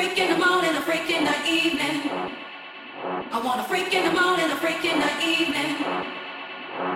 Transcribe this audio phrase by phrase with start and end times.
[0.00, 2.08] freak in the morning, a freak in the evening.
[3.30, 5.76] I want a freak in the morning, a freak in the evening.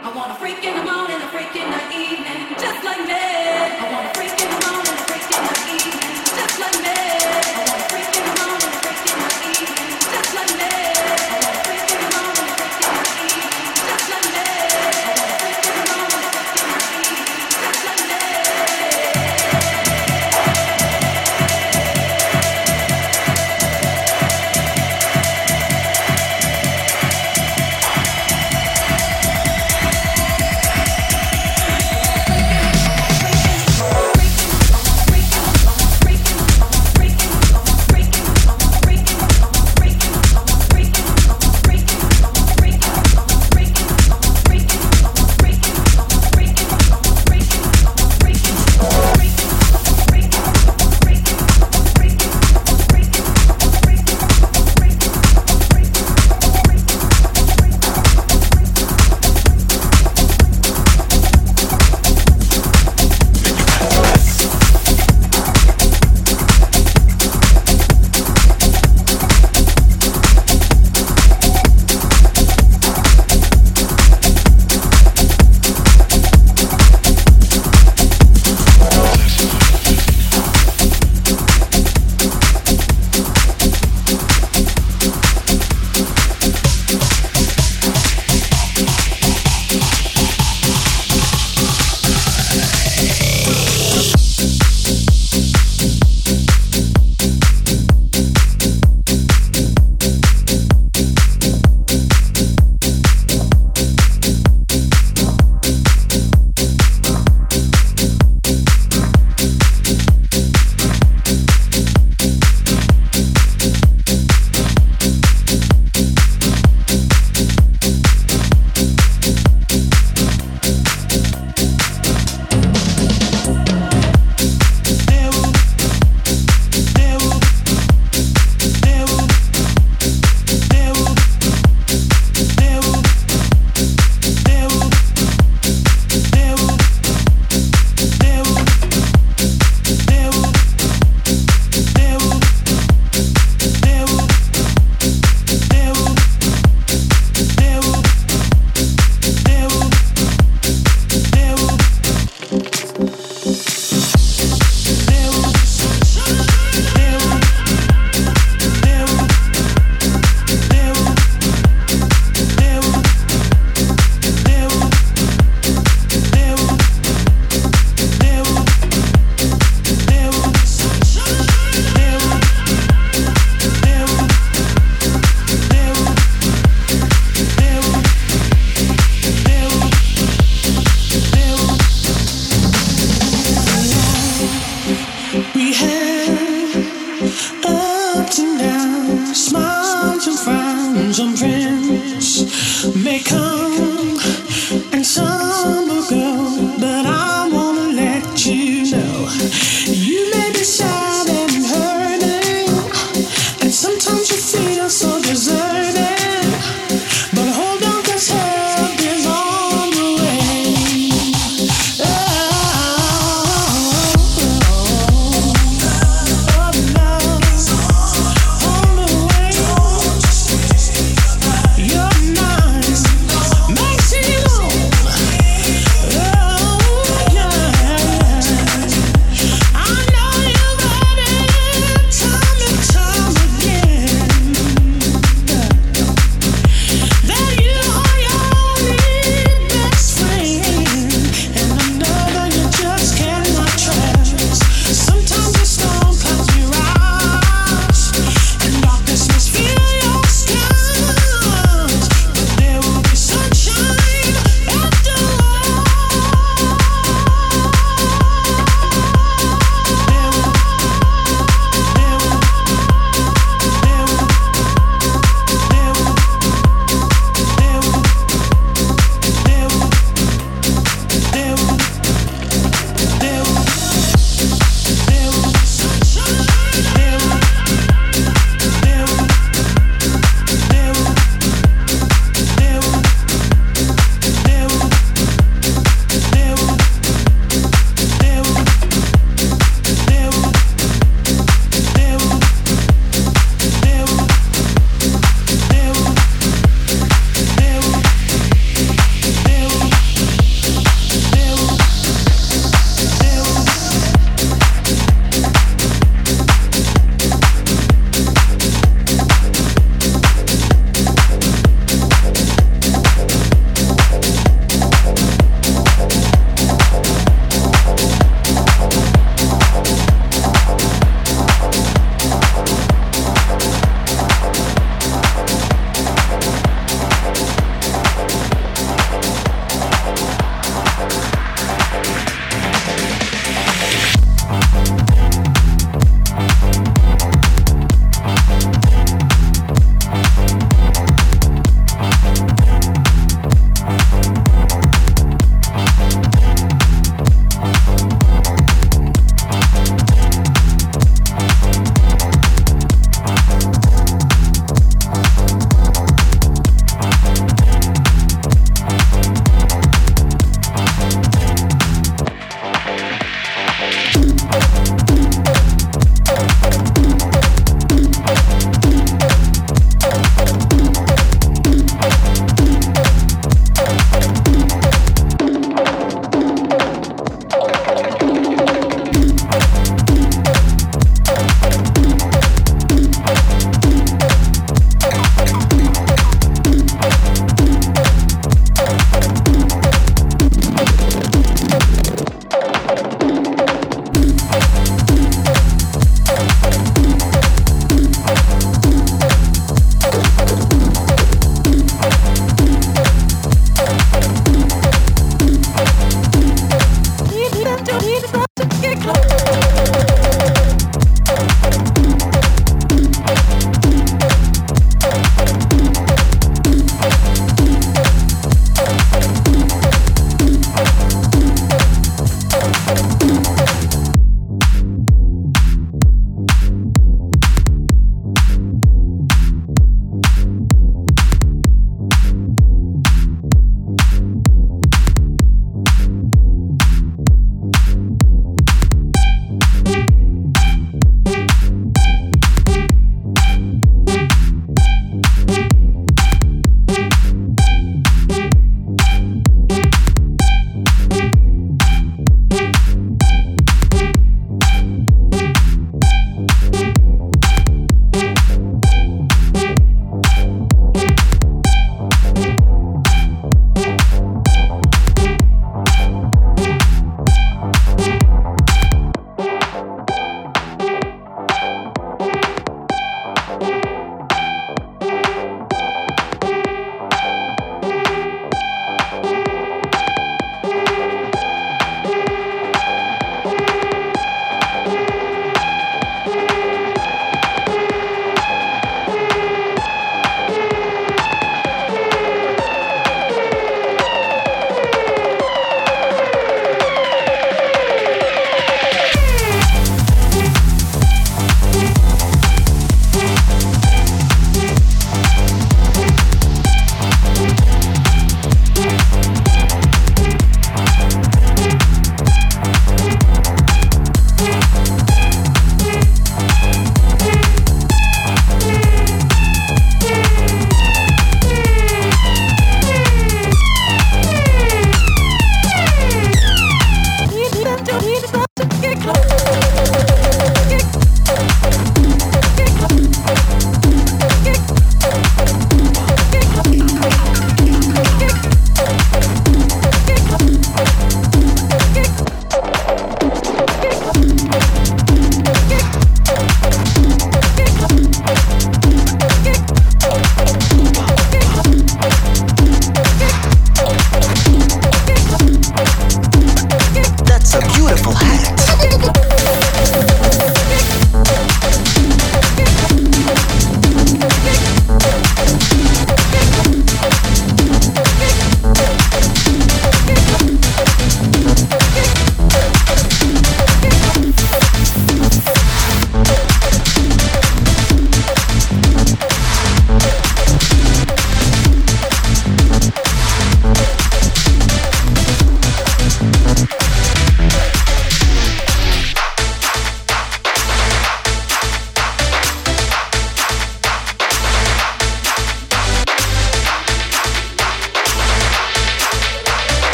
[0.00, 3.12] I want a freak in the morning, a freak in the evening, just like me.
[3.12, 6.96] I want a freak in the morning, a freak in the evening, just like me.
[6.96, 8.05] I want a freak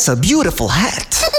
[0.00, 1.29] That's a beautiful hat.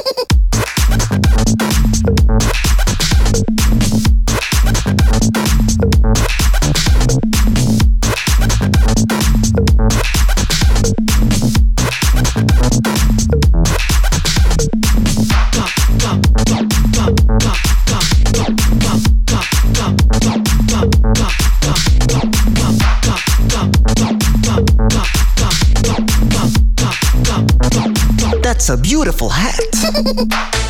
[29.11, 30.51] Beautiful hat.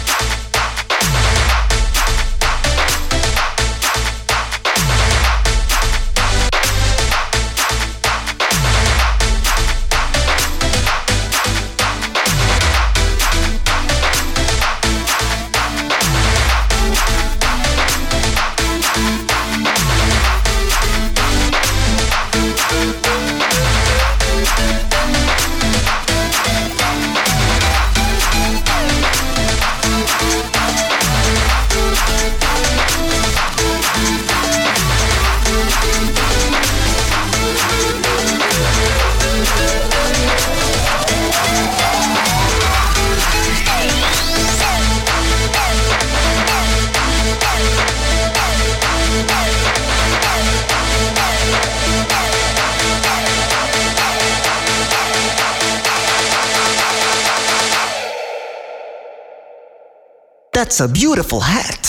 [60.72, 61.81] That's a beautiful hat.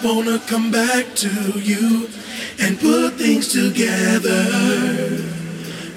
[0.00, 2.08] I wanna come back to you
[2.60, 4.44] and put things together.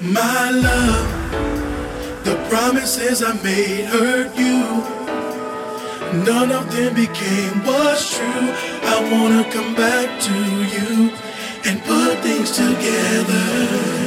[0.02, 4.82] My love, the promises I made hurt you.
[6.24, 8.48] None of them became what's true.
[8.82, 10.34] I wanna come back to
[10.74, 11.12] you
[11.64, 14.01] and put things together.